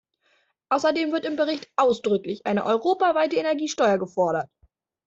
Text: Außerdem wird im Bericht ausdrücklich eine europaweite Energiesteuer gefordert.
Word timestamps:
Außerdem 0.69 1.11
wird 1.11 1.25
im 1.25 1.35
Bericht 1.35 1.69
ausdrücklich 1.75 2.47
eine 2.47 2.65
europaweite 2.65 3.35
Energiesteuer 3.35 3.99
gefordert. 3.99 4.49